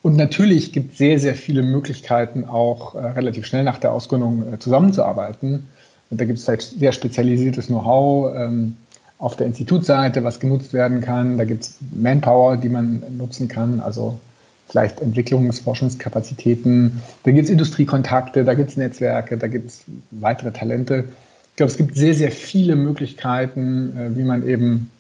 Und 0.03 0.15
natürlich 0.15 0.73
gibt 0.73 0.93
es 0.93 0.99
sehr, 0.99 1.19
sehr 1.19 1.35
viele 1.35 1.65
Möglichkeiten, 1.65 2.45
auch 2.45 2.95
äh, 2.95 2.99
relativ 2.99 3.47
schnell 3.47 3.65
nach 3.65 3.79
der 3.79 3.93
Ausgründung 3.93 4.45
äh, 4.53 4.61
zusammenzuarbeiten. 4.61 5.67
Und 6.09 6.21
da 6.21 6.25
gibt 6.25 6.39
es 6.39 6.45
vielleicht 6.45 6.79
sehr 6.79 6.93
spezialisiertes 6.93 7.67
Know-how 7.67 8.37
ähm, 8.37 8.77
auf 9.19 9.35
der 9.35 9.49
Institutsseite, 9.49 10.23
was 10.23 10.39
genutzt 10.39 10.73
werden 10.73 11.01
kann. 11.01 11.37
Da 11.37 11.45
gibt 11.45 11.65
es 11.65 11.79
Manpower, 11.97 12.59
die 12.59 12.69
man 12.69 13.03
nutzen 13.17 13.49
kann, 13.49 13.81
also 13.81 14.21
vielleicht 14.69 15.01
Entwicklungsforschungskapazitäten. 15.01 17.03
Da 17.25 17.31
gibt 17.31 17.45
es 17.45 17.51
Industriekontakte, 17.51 18.45
da 18.45 18.55
gibt 18.55 18.71
es 18.71 18.77
Netzwerke, 18.77 19.37
da 19.37 19.47
gibt 19.47 19.69
es 19.69 19.85
weitere 20.11 20.53
Talente. 20.53 21.05
Ich 21.51 21.57
glaube, 21.57 21.73
es 21.73 21.79
gibt 21.79 21.97
sehr, 21.97 22.15
sehr 22.15 22.31
viele 22.31 22.77
Möglichkeiten, 22.77 23.97
äh, 23.97 24.17
wie 24.17 24.23
man 24.23 24.47
eben 24.47 24.91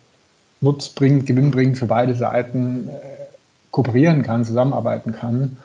nutzbringend, 0.60 1.26
gewinnbringend 1.26 1.78
für 1.78 1.86
beide 1.86 2.14
Seiten 2.14 2.88
äh, 2.88 2.92
kooperieren 3.70 4.22
kann, 4.22 4.44
zusammenarbeiten 4.44 5.12
kann. 5.12 5.56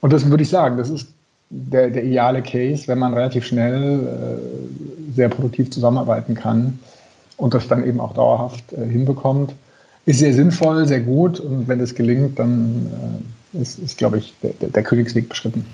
Und 0.00 0.12
das 0.12 0.28
würde 0.30 0.42
ich 0.42 0.48
sagen, 0.48 0.78
das 0.78 0.88
ist 0.88 1.08
der, 1.50 1.90
der 1.90 2.04
ideale 2.04 2.42
Case, 2.42 2.86
wenn 2.86 2.98
man 2.98 3.12
relativ 3.12 3.44
schnell 3.44 4.00
äh, 4.00 5.14
sehr 5.14 5.28
produktiv 5.28 5.70
zusammenarbeiten 5.70 6.34
kann 6.34 6.78
und 7.36 7.54
das 7.54 7.68
dann 7.68 7.84
eben 7.84 8.00
auch 8.00 8.14
dauerhaft 8.14 8.64
hinbekommt. 8.70 9.54
Ist 10.06 10.20
sehr 10.20 10.32
sinnvoll, 10.32 10.86
sehr 10.86 11.00
gut 11.00 11.40
und 11.40 11.68
wenn 11.68 11.80
es 11.80 11.94
gelingt, 11.94 12.38
dann 12.38 12.86
ist, 13.52 13.78
ist, 13.78 13.98
glaube 13.98 14.18
ich, 14.18 14.34
der, 14.42 14.52
der 14.68 14.82
Königsweg 14.82 15.28
beschritten. 15.28 15.64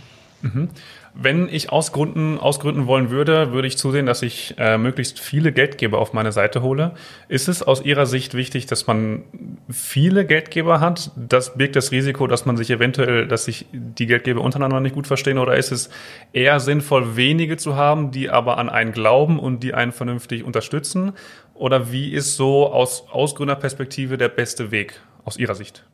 Mhm. 0.43 0.69
Wenn 1.17 1.49
ich 1.49 1.71
ausgründen, 1.71 2.39
ausgründen 2.39 2.89
wollen 2.89 3.09
würde, 3.09 3.53
würde 3.53 3.69
ich 3.69 3.79
zusehen, 3.79 4.05
dass 4.05 4.21
ich 4.23 4.57
äh, 4.59 4.77
möglichst 4.79 5.21
viele 5.21 5.53
Geldgeber 5.53 5.99
auf 5.99 6.13
meine 6.13 6.33
Seite 6.33 6.61
hole. 6.61 6.91
Ist 7.29 7.49
es 7.49 7.63
aus 7.63 7.85
Ihrer 7.85 8.05
Sicht 8.05 8.35
wichtig, 8.35 8.67
dass 8.67 8.89
man 8.89 9.23
viele 9.71 10.27
Geldgeber 10.27 10.81
hat? 10.81 11.13
Das 11.15 11.57
birgt 11.57 11.77
das 11.77 11.93
Risiko, 11.93 12.27
dass 12.27 12.47
man 12.47 12.57
sich 12.57 12.69
eventuell, 12.71 13.29
dass 13.29 13.45
sich 13.45 13.67
die 13.73 14.07
Geldgeber 14.07 14.41
untereinander 14.41 14.81
nicht 14.81 14.97
gut 14.97 15.07
verstehen? 15.07 15.39
Oder 15.39 15.57
ist 15.57 15.71
es 15.71 15.89
eher 16.33 16.59
sinnvoll, 16.59 17.17
wenige 17.17 17.57
zu 17.57 17.77
haben, 17.77 18.11
die 18.11 18.29
aber 18.29 18.59
an 18.59 18.69
einen 18.69 18.91
glauben 18.91 19.39
und 19.39 19.63
die 19.63 19.73
einen 19.73 19.93
vernünftig 19.93 20.43
unterstützen? 20.43 21.13
Oder 21.55 21.93
wie 21.93 22.13
ist 22.13 22.37
so 22.37 22.73
aus 22.73 23.05
Ausgründerperspektive 23.09 24.19
der 24.19 24.29
beste 24.29 24.73
Weg 24.73 25.01
aus 25.25 25.37
Ihrer 25.37 25.55
Sicht? 25.55 25.85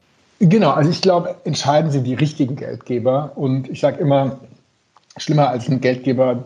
Genau, 0.40 0.70
also 0.70 0.90
ich 0.90 1.02
glaube, 1.02 1.37
entscheidend 1.44 1.92
sind 1.92 2.04
die 2.04 2.14
richtigen 2.14 2.56
Geldgeber. 2.56 3.32
Und 3.37 3.68
ich 3.68 3.80
sage 3.80 3.99
immer, 4.00 4.40
schlimmer 5.18 5.50
als 5.50 5.68
ein 5.68 5.82
Geldgeber, 5.82 6.44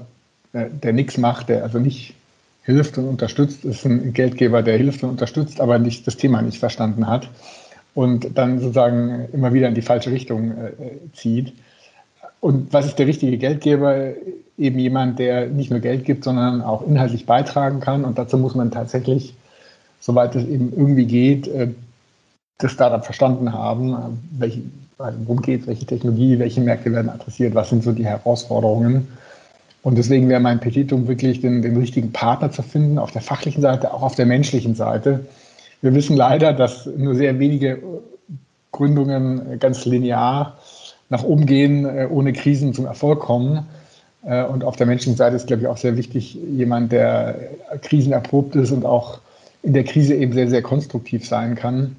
äh, 0.53 0.67
der 0.69 0.93
nichts 0.93 1.17
macht, 1.17 1.49
der 1.49 1.63
also 1.63 1.79
nicht 1.79 2.15
hilft 2.63 2.99
und 2.99 3.07
unterstützt, 3.07 3.65
ist 3.65 3.85
ein 3.85 4.13
Geldgeber, 4.13 4.63
der 4.63 4.77
hilft 4.79 5.05
und 5.05 5.11
unterstützt, 5.11 5.61
aber 5.61 5.79
nicht 5.79 6.07
das 6.07 6.17
Thema 6.17 6.43
nicht 6.43 6.59
verstanden 6.59 7.07
hat 7.07 7.29
und 7.95 8.37
dann 8.37 8.59
sozusagen 8.59 9.29
immer 9.33 9.53
wieder 9.53 9.69
in 9.69 9.75
die 9.75 9.83
falsche 9.83 10.11
Richtung 10.11 10.51
äh, 10.53 10.73
zieht. 11.15 11.53
Und 12.41 12.73
was 12.73 12.87
ist 12.87 12.99
der 12.99 13.07
richtige 13.07 13.39
Geldgeber? 13.39 14.13
Eben 14.59 14.79
jemand, 14.79 15.19
der 15.19 15.47
nicht 15.47 15.71
nur 15.71 15.81
Geld 15.81 16.05
gibt, 16.05 16.25
sondern 16.25 16.63
auch 16.63 16.87
inhaltlich 16.87 17.27
beitragen 17.27 17.81
kann. 17.81 18.05
Und 18.05 18.19
dazu 18.19 18.39
muss 18.39 18.55
man 18.55 18.71
tatsächlich, 18.71 19.35
soweit 20.01 20.35
es 20.35 20.47
eben 20.47 20.73
irgendwie 20.77 21.07
geht, 21.07 21.47
äh, 21.49 21.69
das 22.59 22.73
Startup 22.73 23.05
verstanden 23.05 23.53
haben, 23.53 24.21
welche, 24.39 24.63
worum 24.99 25.43
geht 25.43 25.63
es, 25.63 25.67
welche 25.67 25.87
Technologie, 25.87 26.39
welche 26.39 26.61
Märkte 26.61 26.93
werden 26.93 27.11
adressiert, 27.11 27.55
was 27.55 27.71
sind 27.71 27.83
so 27.83 27.93
die 27.93 28.07
Herausforderungen. 28.07 29.09
Und 29.83 29.99
deswegen 29.99 30.29
wäre 30.29 30.41
mein 30.41 30.61
Petitum 30.61 31.09
wirklich, 31.09 31.41
den, 31.41 31.61
den 31.61 31.77
richtigen 31.77 32.13
Partner 32.13 32.51
zu 32.51 32.63
finden, 32.63 32.99
auf 32.99 33.11
der 33.11 33.21
fachlichen 33.21 33.61
Seite, 33.61 33.93
auch 33.93 34.03
auf 34.03 34.15
der 34.15 34.27
menschlichen 34.27 34.75
Seite. 34.75 35.27
Wir 35.83 35.95
wissen 35.95 36.17
leider, 36.17 36.55
dass 36.55 36.87
nur 36.87 37.15
sehr 37.15 37.39
wenige 37.39 37.83
Gründungen 38.73 39.59
ganz 39.59 39.85
linear 39.85 40.57
nach 41.11 41.23
oben 41.23 41.45
gehen, 41.45 41.85
äh, 41.85 42.09
ohne 42.11 42.33
Krisen 42.33 42.73
zum 42.73 42.87
Erfolg 42.87 43.21
kommen. 43.21 43.67
Äh, 44.25 44.45
und 44.45 44.65
auf 44.65 44.77
der 44.77 44.87
menschlichen 44.87 45.17
Seite 45.17 45.37
ist, 45.37 45.47
glaube 45.47 45.63
ich, 45.63 45.69
auch 45.69 45.77
sehr 45.77 45.97
wichtig, 45.97 46.35
jemand, 46.35 46.93
der 46.93 47.37
krisenerprobt 47.83 48.57
ist 48.57 48.71
und 48.71 48.87
auch 48.87 49.19
in 49.63 49.75
der 49.75 49.85
Krise 49.85 50.15
eben 50.15 50.33
sehr, 50.33 50.49
sehr 50.49 50.63
konstruktiv 50.63 51.27
sein 51.27 51.55
kann. 51.57 51.97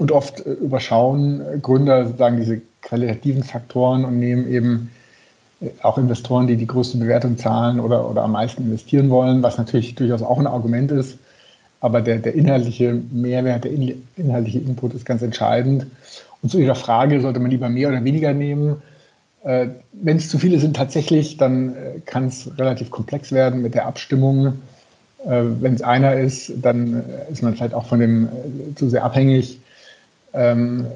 Und 0.00 0.12
oft 0.12 0.46
äh, 0.46 0.52
überschauen 0.52 1.42
Gründer 1.60 2.06
sozusagen 2.06 2.38
diese 2.38 2.62
qualitativen 2.80 3.42
Faktoren 3.42 4.06
und 4.06 4.18
nehmen 4.18 4.50
eben 4.50 4.90
äh, 5.60 5.68
auch 5.82 5.98
Investoren, 5.98 6.46
die 6.46 6.56
die 6.56 6.66
größte 6.66 6.96
Bewertung 6.96 7.36
zahlen 7.36 7.78
oder, 7.80 8.08
oder 8.08 8.22
am 8.22 8.32
meisten 8.32 8.62
investieren 8.62 9.10
wollen, 9.10 9.42
was 9.42 9.58
natürlich 9.58 9.94
durchaus 9.96 10.22
auch 10.22 10.38
ein 10.38 10.46
Argument 10.46 10.90
ist. 10.90 11.18
Aber 11.80 12.00
der, 12.00 12.16
der 12.16 12.34
inhaltliche 12.34 12.98
Mehrwert, 13.10 13.64
der 13.64 13.72
inhaltliche 14.16 14.60
Input 14.60 14.94
ist 14.94 15.04
ganz 15.04 15.20
entscheidend. 15.20 15.86
Und 16.40 16.48
zu 16.48 16.58
Ihrer 16.58 16.76
Frage, 16.76 17.20
sollte 17.20 17.40
man 17.40 17.50
lieber 17.50 17.68
mehr 17.68 17.90
oder 17.90 18.02
weniger 18.02 18.32
nehmen? 18.32 18.80
Äh, 19.44 19.66
Wenn 19.92 20.16
es 20.16 20.30
zu 20.30 20.38
viele 20.38 20.58
sind 20.60 20.76
tatsächlich, 20.76 21.36
dann 21.36 21.74
äh, 21.74 22.00
kann 22.06 22.28
es 22.28 22.50
relativ 22.58 22.90
komplex 22.90 23.32
werden 23.32 23.60
mit 23.60 23.74
der 23.74 23.84
Abstimmung. 23.84 24.60
Äh, 25.26 25.42
Wenn 25.60 25.74
es 25.74 25.82
einer 25.82 26.14
ist, 26.14 26.54
dann 26.56 27.02
äh, 27.02 27.32
ist 27.32 27.42
man 27.42 27.54
vielleicht 27.54 27.74
auch 27.74 27.84
von 27.84 28.00
dem 28.00 28.28
äh, 28.28 28.74
zu 28.76 28.88
sehr 28.88 29.04
abhängig. 29.04 29.60
Ähm, 30.32 30.86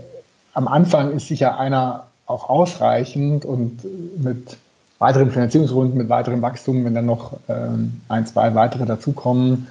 am 0.53 0.69
Anfang 0.69 1.13
ist 1.13 1.29
sicher 1.29 1.59
einer 1.59 2.05
auch 2.27 2.49
ausreichend 2.49 3.45
und 3.45 3.81
mit 4.23 4.57
weiteren 4.99 5.31
Finanzierungsrunden, 5.31 5.99
mit 5.99 6.09
weiterem 6.09 6.41
Wachstum, 6.41 6.85
wenn 6.85 6.95
dann 6.95 7.07
noch 7.07 7.37
ähm, 7.49 8.01
ein, 8.09 8.27
zwei 8.27 8.55
weitere 8.55 8.87
dazukommen, 8.87 9.67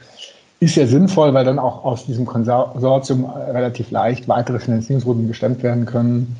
ist 0.59 0.75
ja 0.75 0.85
sinnvoll, 0.85 1.33
weil 1.33 1.45
dann 1.45 1.59
auch 1.59 1.83
aus 1.83 2.05
diesem 2.05 2.25
Konsortium 2.25 3.25
relativ 3.25 3.91
leicht 3.91 4.27
weitere 4.27 4.59
Finanzierungsrunden 4.59 5.27
gestemmt 5.27 5.63
werden 5.63 5.85
können. 5.85 6.35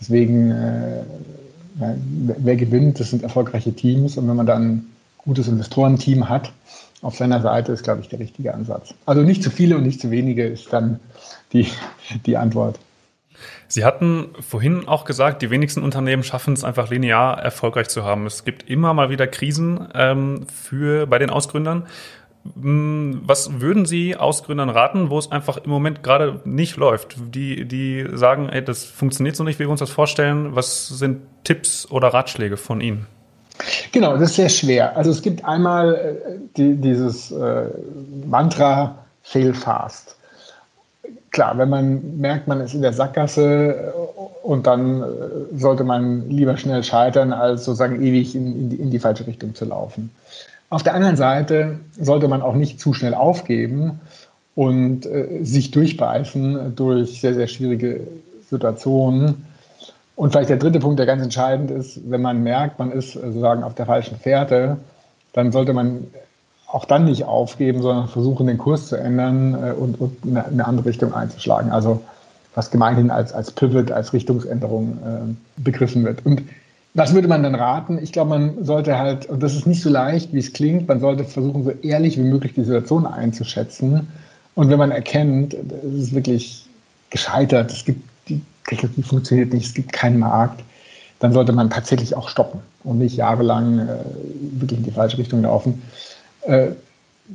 Deswegen, 0.00 0.50
äh, 0.52 1.02
wer 1.74 2.56
gewinnt, 2.56 3.00
das 3.00 3.10
sind 3.10 3.22
erfolgreiche 3.22 3.72
Teams. 3.72 4.16
Und 4.16 4.28
wenn 4.28 4.36
man 4.36 4.46
dann 4.46 4.62
ein 4.62 4.86
gutes 5.18 5.48
Investorenteam 5.48 6.28
hat 6.28 6.52
auf 7.02 7.16
seiner 7.16 7.40
Seite, 7.40 7.72
ist, 7.72 7.84
glaube 7.84 8.00
ich, 8.00 8.08
der 8.08 8.18
richtige 8.18 8.54
Ansatz. 8.54 8.94
Also 9.06 9.22
nicht 9.22 9.42
zu 9.42 9.50
viele 9.50 9.76
und 9.76 9.84
nicht 9.84 10.00
zu 10.00 10.10
wenige 10.10 10.46
ist 10.46 10.72
dann 10.72 11.00
die, 11.52 11.68
die 12.26 12.36
Antwort. 12.36 12.78
Sie 13.68 13.84
hatten 13.84 14.30
vorhin 14.40 14.88
auch 14.88 15.04
gesagt, 15.04 15.42
die 15.42 15.50
wenigsten 15.50 15.82
Unternehmen 15.82 16.22
schaffen 16.22 16.54
es 16.54 16.64
einfach 16.64 16.90
linear 16.90 17.38
erfolgreich 17.38 17.88
zu 17.88 18.04
haben. 18.04 18.26
Es 18.26 18.44
gibt 18.44 18.68
immer 18.68 18.94
mal 18.94 19.10
wieder 19.10 19.26
Krisen 19.26 19.88
ähm, 19.94 20.46
für 20.52 21.06
bei 21.06 21.18
den 21.18 21.30
Ausgründern. 21.30 21.86
Hm, 22.60 23.20
was 23.24 23.60
würden 23.60 23.84
Sie 23.84 24.16
Ausgründern 24.16 24.70
raten, 24.70 25.10
wo 25.10 25.18
es 25.18 25.30
einfach 25.30 25.58
im 25.58 25.70
Moment 25.70 26.02
gerade 26.02 26.40
nicht 26.44 26.76
läuft? 26.76 27.16
Die, 27.34 27.66
die 27.66 28.06
sagen, 28.12 28.48
ey, 28.48 28.64
das 28.64 28.84
funktioniert 28.84 29.36
so 29.36 29.44
nicht, 29.44 29.58
wie 29.58 29.64
wir 29.64 29.70
uns 29.70 29.80
das 29.80 29.90
vorstellen. 29.90 30.54
Was 30.56 30.88
sind 30.88 31.20
Tipps 31.44 31.90
oder 31.90 32.08
Ratschläge 32.08 32.56
von 32.56 32.80
Ihnen? 32.80 33.06
Genau, 33.92 34.14
das 34.14 34.30
ist 34.30 34.36
sehr 34.36 34.48
schwer. 34.48 34.96
Also 34.96 35.10
es 35.10 35.22
gibt 35.22 35.44
einmal 35.44 35.94
äh, 35.94 36.38
die, 36.56 36.74
dieses 36.76 37.30
äh, 37.30 37.64
Mantra 38.26 38.96
Fail 39.22 39.54
Fast. 39.54 40.16
Klar, 41.30 41.58
wenn 41.58 41.68
man 41.68 42.18
merkt, 42.18 42.48
man 42.48 42.60
ist 42.60 42.74
in 42.74 42.82
der 42.82 42.92
Sackgasse 42.92 43.92
äh, 43.94 44.46
und 44.46 44.66
dann 44.66 45.02
äh, 45.02 45.06
sollte 45.56 45.84
man 45.84 46.28
lieber 46.28 46.56
schnell 46.56 46.82
scheitern, 46.82 47.32
als 47.32 47.64
sozusagen 47.64 48.02
ewig 48.02 48.34
in, 48.34 48.46
in, 48.46 48.70
die, 48.70 48.76
in 48.76 48.90
die 48.90 48.98
falsche 48.98 49.26
Richtung 49.26 49.54
zu 49.54 49.64
laufen. 49.64 50.10
Auf 50.70 50.82
der 50.82 50.94
anderen 50.94 51.16
Seite 51.16 51.78
sollte 51.98 52.28
man 52.28 52.42
auch 52.42 52.54
nicht 52.54 52.80
zu 52.80 52.92
schnell 52.92 53.14
aufgeben 53.14 54.00
und 54.54 55.06
äh, 55.06 55.42
sich 55.42 55.70
durchbeißen 55.70 56.74
durch 56.76 57.20
sehr, 57.20 57.34
sehr 57.34 57.46
schwierige 57.46 58.00
Situationen. 58.50 59.46
Und 60.18 60.32
vielleicht 60.32 60.50
der 60.50 60.56
dritte 60.56 60.80
Punkt, 60.80 60.98
der 60.98 61.06
ganz 61.06 61.22
entscheidend 61.22 61.70
ist, 61.70 62.10
wenn 62.10 62.20
man 62.20 62.42
merkt, 62.42 62.80
man 62.80 62.90
ist 62.90 63.12
sozusagen 63.12 63.62
auf 63.62 63.76
der 63.76 63.86
falschen 63.86 64.18
Fährte, 64.18 64.76
dann 65.32 65.52
sollte 65.52 65.72
man 65.72 66.08
auch 66.66 66.86
dann 66.86 67.04
nicht 67.04 67.24
aufgeben, 67.24 67.82
sondern 67.82 68.08
versuchen, 68.08 68.48
den 68.48 68.58
Kurs 68.58 68.88
zu 68.88 68.96
ändern 68.96 69.54
äh, 69.54 69.70
und, 69.70 70.00
und 70.00 70.16
eine, 70.26 70.44
eine, 70.44 70.66
andere 70.66 70.86
Richtung 70.86 71.14
einzuschlagen. 71.14 71.70
Also 71.70 72.02
was 72.56 72.72
gemeinhin 72.72 73.12
als, 73.12 73.32
als 73.32 73.52
Pivot, 73.52 73.92
als 73.92 74.12
Richtungsänderung 74.12 74.98
äh, 75.04 75.60
begriffen 75.62 76.04
wird. 76.04 76.26
Und 76.26 76.42
was 76.94 77.14
würde 77.14 77.28
man 77.28 77.44
dann 77.44 77.54
raten? 77.54 78.00
Ich 78.02 78.10
glaube, 78.10 78.30
man 78.30 78.64
sollte 78.64 78.98
halt, 78.98 79.26
und 79.26 79.40
das 79.40 79.54
ist 79.54 79.68
nicht 79.68 79.82
so 79.82 79.88
leicht, 79.88 80.32
wie 80.32 80.40
es 80.40 80.52
klingt, 80.52 80.88
man 80.88 80.98
sollte 80.98 81.22
versuchen, 81.22 81.62
so 81.62 81.70
ehrlich 81.82 82.18
wie 82.18 82.24
möglich 82.24 82.54
die 82.54 82.64
Situation 82.64 83.06
einzuschätzen. 83.06 84.08
Und 84.56 84.68
wenn 84.68 84.80
man 84.80 84.90
erkennt, 84.90 85.54
es 85.54 85.94
ist 85.94 86.12
wirklich 86.12 86.66
gescheitert, 87.10 87.70
es 87.70 87.84
gibt, 87.84 88.02
Technologie 88.68 89.02
funktioniert 89.02 89.52
nicht, 89.52 89.66
es 89.66 89.74
gibt 89.74 89.92
keinen 89.92 90.18
Markt, 90.18 90.62
dann 91.20 91.32
sollte 91.32 91.52
man 91.52 91.70
tatsächlich 91.70 92.14
auch 92.14 92.28
stoppen 92.28 92.60
und 92.84 92.98
nicht 92.98 93.16
jahrelang 93.16 93.80
äh, 93.80 93.86
wirklich 94.60 94.78
in 94.78 94.84
die 94.84 94.90
falsche 94.90 95.18
Richtung 95.18 95.42
laufen. 95.42 95.82
Äh, 96.42 96.68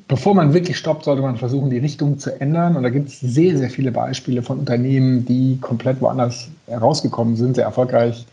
bevor 0.08 0.34
man 0.36 0.54
wirklich 0.54 0.78
stoppt, 0.78 1.06
sollte 1.06 1.22
man 1.22 1.38
versuchen, 1.38 1.70
die 1.70 1.78
Richtung 1.78 2.18
zu 2.18 2.40
ändern. 2.40 2.76
Und 2.76 2.84
da 2.84 2.90
gibt 2.90 3.10
es 3.10 3.20
sehr, 3.20 3.58
sehr 3.58 3.70
viele 3.70 3.92
Beispiele 3.92 4.42
von 4.42 4.60
Unternehmen, 4.60 5.26
die 5.26 5.58
komplett 5.62 6.02
woanders 6.02 6.48
herausgekommen 6.68 7.36
sind, 7.36 7.56
sehr 7.56 7.66
erfolgreich 7.66 8.26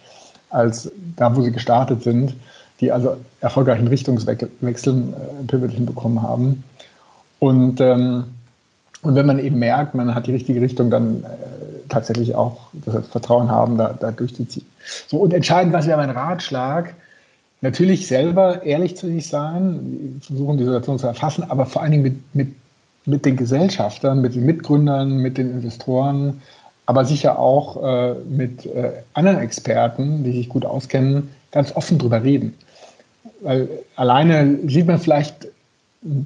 als 0.50 0.90
da, 1.16 1.34
wo 1.34 1.42
sie 1.42 1.52
gestartet 1.52 2.02
sind, 2.02 2.34
die 2.80 2.90
also 2.90 3.16
erfolgreichen 3.40 3.86
Richtungswechseln 3.88 5.12
äh, 5.12 5.46
Pivot 5.46 5.70
hinbekommen 5.70 6.22
haben. 6.22 6.64
Und, 7.38 7.80
ähm, 7.80 8.24
und 9.02 9.14
wenn 9.14 9.26
man 9.26 9.38
eben 9.38 9.58
merkt, 9.58 9.94
man 9.94 10.14
hat 10.14 10.26
die 10.26 10.32
richtige 10.32 10.60
Richtung, 10.60 10.90
dann 10.90 11.24
äh, 11.24 11.69
tatsächlich 11.90 12.34
auch 12.34 12.68
das 12.72 13.06
Vertrauen 13.08 13.50
haben, 13.50 13.76
da, 13.76 13.94
da 13.98 14.10
durchzuziehen. 14.10 14.66
So, 15.08 15.18
und 15.18 15.34
entscheidend, 15.34 15.72
was 15.72 15.86
wäre 15.86 15.98
mein 15.98 16.10
Ratschlag? 16.10 16.94
Natürlich 17.60 18.06
selber 18.06 18.62
ehrlich 18.62 18.96
zu 18.96 19.06
sich 19.06 19.28
sein, 19.28 20.20
versuchen 20.22 20.56
die 20.56 20.64
Situation 20.64 20.98
zu 20.98 21.06
erfassen, 21.06 21.44
aber 21.48 21.66
vor 21.66 21.82
allen 21.82 21.90
Dingen 21.90 22.02
mit, 22.02 22.34
mit, 22.34 22.54
mit 23.04 23.24
den 23.26 23.36
Gesellschaftern, 23.36 24.22
mit 24.22 24.34
den 24.34 24.46
Mitgründern, 24.46 25.18
mit 25.18 25.36
den 25.36 25.50
Investoren, 25.50 26.40
aber 26.86 27.04
sicher 27.04 27.38
auch 27.38 27.82
äh, 27.82 28.14
mit 28.28 28.64
äh, 28.66 28.92
anderen 29.12 29.38
Experten, 29.38 30.24
die 30.24 30.32
sich 30.32 30.48
gut 30.48 30.64
auskennen, 30.64 31.28
ganz 31.52 31.76
offen 31.76 31.98
drüber 31.98 32.22
reden. 32.22 32.54
Weil 33.42 33.68
alleine 33.96 34.58
sieht 34.66 34.86
man 34.86 34.98
vielleicht 34.98 35.48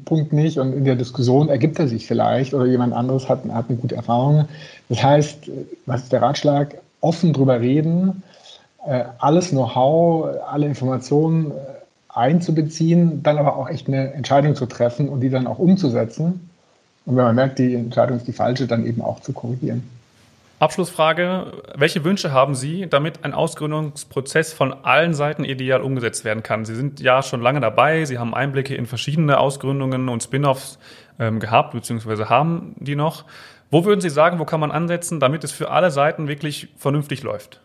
Punkt 0.04 0.33
nicht 0.33 0.59
und 0.59 0.73
in 0.73 0.85
der 0.85 0.95
Diskussion 0.95 1.49
ergibt 1.49 1.78
er 1.78 1.88
sich 1.88 2.07
vielleicht 2.07 2.54
oder 2.54 2.66
jemand 2.66 2.93
anderes 2.93 3.28
hat, 3.28 3.45
hat 3.52 3.66
eine 3.69 3.78
gute 3.78 3.97
Erfahrung. 3.97 4.47
Das 4.88 5.02
heißt, 5.02 5.50
was 5.87 6.04
ist 6.04 6.12
der 6.12 6.23
Ratschlag? 6.23 6.76
Offen 7.00 7.33
drüber 7.33 7.61
reden, 7.61 8.23
äh, 8.87 9.04
alles 9.19 9.50
Know-how, 9.50 10.28
alle 10.49 10.66
Informationen 10.66 11.50
äh, 11.50 11.54
einzubeziehen, 12.09 13.23
dann 13.23 13.38
aber 13.38 13.57
auch 13.57 13.69
echt 13.69 13.88
eine 13.88 14.12
Entscheidung 14.14 14.54
zu 14.54 14.66
treffen 14.66 15.09
und 15.09 15.21
die 15.21 15.31
dann 15.31 15.47
auch 15.47 15.59
umzusetzen. 15.59 16.49
Und 17.04 17.16
wenn 17.16 17.25
man 17.25 17.35
merkt, 17.35 17.59
die 17.59 17.75
Entscheidung 17.75 18.16
ist 18.16 18.28
die 18.28 18.33
falsche, 18.33 18.66
dann 18.66 18.87
eben 18.87 19.02
auch 19.02 19.21
zu 19.21 19.33
korrigieren. 19.33 19.83
Abschlussfrage. 20.64 21.52
Welche 21.76 22.04
Wünsche 22.04 22.33
haben 22.33 22.54
Sie, 22.54 22.87
damit 22.88 23.23
ein 23.23 23.35
Ausgründungsprozess 23.35 24.54
von 24.54 24.73
allen 24.73 25.12
Seiten 25.12 25.44
ideal 25.44 25.83
umgesetzt 25.83 26.25
werden 26.25 26.42
kann? 26.42 26.64
Sie 26.64 26.75
sind 26.75 27.00
ja 27.00 27.23
schon 27.23 27.42
lange 27.42 27.61
dabei. 27.61 28.06
Sie 28.06 28.18
haben 28.18 28.35
Einblicke 28.35 28.75
in 28.75 28.87
verschiedene 28.87 29.38
Ausgründungen 29.38 30.09
und 30.09 30.23
Spin-offs 30.23 30.78
ähm, 31.18 31.38
gehabt, 31.38 31.75
beziehungsweise 31.75 32.30
haben 32.30 32.75
die 32.78 32.97
noch. 32.97 33.25
Wo 33.71 33.85
würden 33.85 34.00
Sie 34.00 34.09
sagen, 34.09 34.38
wo 34.38 34.47
kann 34.47 34.59
man 34.59 34.71
ansetzen, 34.71 35.21
damit 35.21 35.44
es 35.44 35.52
für 35.52 35.71
alle 35.71 35.90
Seiten 35.90 36.28
wirklich 36.28 36.68
vernünftig 36.78 37.23
läuft? 37.23 37.61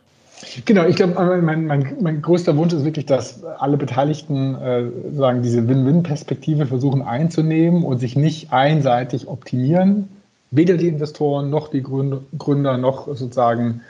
Genau, 0.66 0.86
ich 0.86 0.98
glaube, 0.98 1.14
mein, 1.42 1.66
mein, 1.66 1.98
mein, 2.02 2.22
größter 2.22 2.56
Wunsch 2.58 2.74
ist 2.74 2.86
wirklich, 2.86 3.06
dass 3.06 3.44
alle 3.44 3.78
Beteiligten 3.78 4.56
äh, 4.56 4.84
sagen, 5.14 5.42
diese 5.42 5.68
Win-Win-Perspektive 5.68 6.66
versuchen 6.66 7.02
einzunehmen 7.02 7.84
und 7.84 8.00
sich 8.00 8.16
nicht 8.16 8.52
einseitig 8.52 9.28
optimieren 9.28 10.10
weder 10.52 10.78
die 10.78 10.88
Investoren 10.88 11.50
noch 11.50 11.70
die 11.70 11.84
Gründer 11.84 12.78
noch 12.78 13.08
sozusagen 13.08 13.82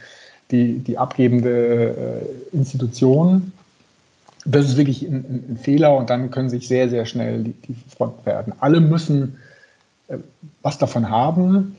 die, 0.51 0.80
die 0.80 0.98
abgebende 0.98 2.24
äh, 2.51 2.56
Institution. 2.56 3.51
Das 4.46 4.66
ist 4.66 4.78
wirklich 4.78 5.04
ein, 5.04 5.46
ein, 5.50 5.60
Fehler 5.62 5.96
und 5.96 6.10
dann 6.10 6.32
können 6.32 6.50
sich 6.50 6.68
sehr, 6.68 6.89
sehr 6.89 7.06
schnell 7.06 7.44
die, 7.44 7.54
die 7.54 7.75
Fronten 7.96 8.25
werden. 8.25 8.54
Alle 8.60 8.80
müssen 8.80 9.38
äh, 10.08 10.18
was 10.62 10.78
davon 10.78 11.10
haben 11.10 11.75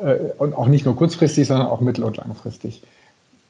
äh, 0.00 0.16
und 0.38 0.54
auch 0.54 0.66
nicht 0.66 0.84
nur 0.84 0.96
kurzfristig, 0.96 1.46
sondern 1.46 1.68
auch 1.68 1.80
mittel- 1.80 2.04
und 2.04 2.18
langfristig. 2.18 2.82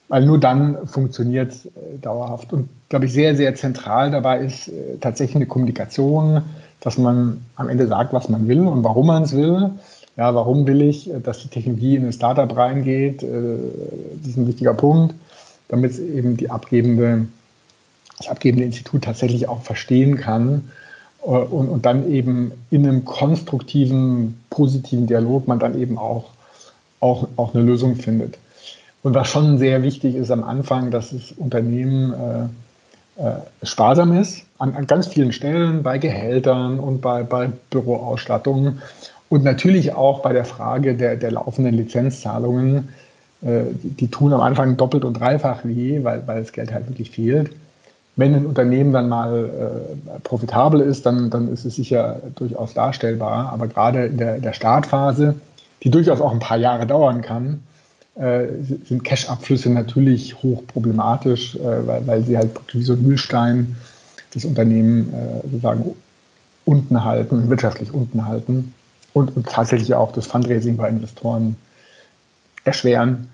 Weil 0.08 0.24
nur 0.26 0.38
dann 0.38 0.86
funktioniert 0.88 1.54
dauerhaft. 2.02 2.52
Und 2.52 2.68
glaube 2.88 3.06
ich, 3.06 3.12
sehr, 3.12 3.36
sehr 3.36 3.54
zentral 3.54 4.10
dabei 4.10 4.40
ist 4.40 4.68
tatsächlich 5.00 5.36
eine 5.36 5.46
Kommunikation, 5.46 6.42
dass 6.80 6.98
man 6.98 7.44
am 7.54 7.68
Ende 7.68 7.86
sagt, 7.86 8.12
was 8.12 8.28
man 8.28 8.48
will 8.48 8.66
und 8.66 8.82
warum 8.82 9.06
man 9.06 9.22
es 9.22 9.36
will 9.36 9.70
ja, 10.20 10.34
warum 10.34 10.66
will 10.66 10.82
ich, 10.82 11.10
äh, 11.10 11.18
dass 11.18 11.38
die 11.38 11.48
Technologie 11.48 11.96
in 11.96 12.04
ein 12.04 12.12
Startup 12.12 12.54
reingeht? 12.54 13.22
Äh, 13.22 13.56
das 14.20 14.28
ist 14.28 14.36
ein 14.36 14.46
wichtiger 14.46 14.74
Punkt, 14.74 15.14
damit 15.68 15.92
es 15.92 15.98
eben 15.98 16.36
die 16.36 16.50
abgebende, 16.50 17.26
das 18.18 18.28
abgebende 18.28 18.66
Institut 18.66 19.02
tatsächlich 19.02 19.48
auch 19.48 19.62
verstehen 19.62 20.18
kann 20.18 20.70
äh, 21.22 21.30
und, 21.30 21.70
und 21.70 21.86
dann 21.86 22.12
eben 22.12 22.52
in 22.70 22.86
einem 22.86 23.06
konstruktiven, 23.06 24.38
positiven 24.50 25.06
Dialog 25.06 25.48
man 25.48 25.58
dann 25.58 25.80
eben 25.80 25.96
auch, 25.96 26.26
auch, 27.00 27.26
auch 27.36 27.54
eine 27.54 27.64
Lösung 27.64 27.96
findet. 27.96 28.36
Und 29.02 29.14
was 29.14 29.28
schon 29.28 29.56
sehr 29.56 29.82
wichtig 29.82 30.16
ist 30.16 30.30
am 30.30 30.44
Anfang, 30.44 30.90
dass 30.90 31.12
das 31.12 31.32
Unternehmen 31.38 32.12
äh, 33.16 33.26
äh, 33.26 33.36
sparsam 33.62 34.12
ist, 34.12 34.42
an, 34.58 34.74
an 34.74 34.86
ganz 34.86 35.06
vielen 35.06 35.32
Stellen, 35.32 35.82
bei 35.82 35.96
Gehältern 35.96 36.78
und 36.78 37.00
bei, 37.00 37.22
bei 37.22 37.50
Büroausstattungen 37.70 38.82
Und 39.30 39.44
natürlich 39.44 39.94
auch 39.94 40.22
bei 40.22 40.32
der 40.32 40.44
Frage 40.44 40.96
der, 40.96 41.14
der 41.14 41.30
laufenden 41.30 41.74
Lizenzzahlungen, 41.74 42.88
äh, 43.42 43.62
die, 43.72 44.08
tun 44.08 44.32
am 44.32 44.40
Anfang 44.40 44.76
doppelt 44.76 45.04
und 45.04 45.14
dreifach 45.14 45.64
weh, 45.64 46.02
weil, 46.02 46.26
weil 46.26 46.40
das 46.40 46.52
Geld 46.52 46.74
halt 46.74 46.88
wirklich 46.88 47.12
fehlt. 47.12 47.52
Wenn 48.16 48.34
ein 48.34 48.44
Unternehmen 48.44 48.92
dann 48.92 49.08
mal 49.08 49.48
äh, 49.48 50.18
profitabel 50.24 50.80
ist, 50.80 51.06
dann, 51.06 51.30
dann 51.30 51.50
ist 51.50 51.64
es 51.64 51.76
sicher 51.76 52.20
durchaus 52.34 52.74
darstellbar. 52.74 53.52
Aber 53.52 53.68
gerade 53.68 54.06
in 54.06 54.18
der, 54.18 54.40
der 54.40 54.52
Startphase, 54.52 55.36
die 55.84 55.90
durchaus 55.90 56.20
auch 56.20 56.32
ein 56.32 56.40
paar 56.40 56.58
Jahre 56.58 56.84
dauern 56.84 57.22
kann, 57.22 57.62
äh, 58.16 58.46
sind 58.84 59.04
Cash-Abflüsse 59.04 59.70
natürlich 59.70 60.42
hoch 60.42 60.64
problematisch, 60.66 61.54
äh, 61.54 61.86
weil, 61.86 62.04
weil 62.04 62.24
sie 62.24 62.36
halt 62.36 62.50
wie 62.72 62.82
so 62.82 62.94
ein 62.94 63.02
Mühlstein 63.02 63.76
das 64.34 64.44
Unternehmen 64.44 65.12
sozusagen 65.42 65.96
unten 66.64 67.04
halten, 67.04 67.50
wirtschaftlich 67.50 67.92
unten 67.92 68.28
halten 68.28 68.74
und, 69.12 69.32
tatsächlich 69.46 69.94
auch 69.94 70.12
das 70.12 70.26
Fundraising 70.26 70.76
bei 70.76 70.88
Investoren 70.88 71.56
erschweren. 72.64 73.28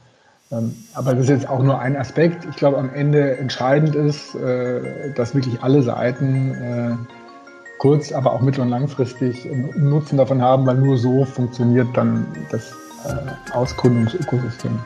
Ähm, 0.52 0.74
aber 0.94 1.12
das 1.12 1.24
ist 1.24 1.30
jetzt 1.30 1.48
auch 1.48 1.62
nur 1.62 1.78
ein 1.78 1.96
Aspekt. 1.96 2.46
Ich 2.48 2.56
glaube, 2.56 2.78
am 2.78 2.92
Ende 2.94 3.36
entscheidend 3.36 3.94
ist, 3.94 4.34
äh, 4.34 5.12
dass 5.14 5.34
wirklich 5.34 5.62
alle 5.62 5.82
Seiten 5.82 6.54
äh, 6.54 6.96
kurz, 7.78 8.12
aber 8.12 8.32
auch 8.32 8.40
mittel- 8.40 8.60
und 8.60 8.70
langfristig 8.70 9.44
einen 9.50 9.90
Nutzen 9.90 10.18
davon 10.18 10.40
haben, 10.42 10.66
weil 10.66 10.76
nur 10.76 10.96
so 10.96 11.24
funktioniert 11.24 11.88
dann 11.94 12.26
das 12.50 12.72
äh, 13.04 13.52
Ausgründungsökosystem. 13.52 14.78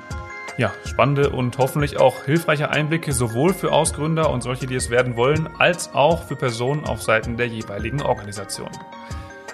Ja, 0.57 0.73
spannende 0.85 1.31
und 1.31 1.57
hoffentlich 1.59 1.99
auch 1.99 2.25
hilfreiche 2.25 2.71
Einblicke 2.71 3.13
sowohl 3.13 3.55
für 3.55 3.73
Ausgründer 3.73 4.31
und 4.31 4.43
solche, 4.43 4.67
die 4.67 4.75
es 4.75 4.91
werden 4.91 5.17
wollen, 5.17 5.49
als 5.59 5.95
auch 5.95 6.25
für 6.25 6.37
Personen 6.37 6.85
auf 6.85 7.03
Seiten 7.03 7.37
der 7.37 7.47
jeweiligen 7.47 8.03
Organisationen. 8.03 8.77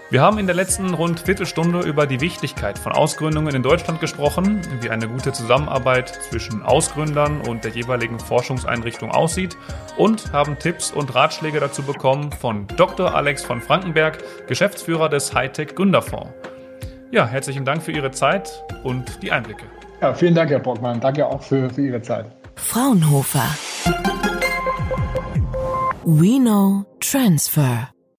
Wir 0.09 0.23
haben 0.23 0.39
in 0.39 0.47
der 0.47 0.55
letzten 0.55 0.95
rund 0.95 1.19
Viertelstunde 1.19 1.81
über 1.81 2.07
die 2.07 2.21
Wichtigkeit 2.21 2.79
von 2.79 2.93
Ausgründungen 2.93 3.57
in 3.57 3.65
Deutschland 3.65 4.01
gesprochen, 4.01 4.61
wie 4.81 4.89
eine 4.89 5.09
gute 5.09 5.33
Zusammenarbeit 5.33 6.09
zwischen 6.31 6.63
Ausgründern 6.63 7.41
und 7.41 7.65
der 7.65 7.73
jeweiligen 7.73 8.21
Forschungseinrichtung 8.21 9.11
aussieht 9.11 9.57
und 9.97 10.33
haben 10.33 10.61
Tipps 10.61 10.93
und 10.93 11.13
Ratschläge 11.13 11.59
dazu 11.59 11.83
bekommen 11.83 12.31
von 12.31 12.69
Dr. 12.77 13.17
Alex 13.17 13.43
von 13.43 13.61
Frankenberg, 13.61 14.19
Geschäftsführer 14.47 15.09
des 15.09 15.35
Hightech 15.35 15.75
Gründerfonds. 15.75 16.29
Ja, 17.11 17.27
herzlichen 17.27 17.65
Dank 17.65 17.83
für 17.83 17.91
Ihre 17.91 18.13
Zeit 18.13 18.63
und 18.85 19.25
die 19.25 19.33
Einblicke. 19.33 19.65
Ja, 20.01 20.15
vielen 20.15 20.37
Dank, 20.37 20.51
Herr 20.51 20.61
Brockmann. 20.61 21.01
Danke 21.01 21.27
auch 21.27 21.43
für, 21.43 21.69
für 21.69 21.83
Ihre 21.83 22.03
Zeit. 22.03 22.27
Fraunhofer. 22.55 23.49
We 26.05 26.39
know 26.39 26.85
transfer. 27.01 27.89